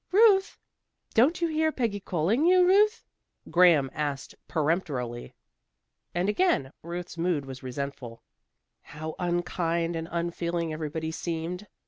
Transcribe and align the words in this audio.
"Ruth!" 0.11 0.57
"Don't 1.13 1.41
you 1.43 1.47
hear 1.47 1.71
Peggy 1.71 1.99
calling 1.99 2.43
you, 2.47 2.67
Ruth?" 2.67 3.03
Graham 3.51 3.91
asked 3.93 4.33
peremptorily. 4.47 5.35
And 6.15 6.27
again 6.27 6.71
Ruth's 6.81 7.19
mood 7.19 7.45
was 7.45 7.61
resentful. 7.61 8.23
How 8.81 9.13
unkind 9.19 9.95
and 9.95 10.07
unfeeling 10.11 10.73
everybody 10.73 11.11
seemed. 11.11 11.67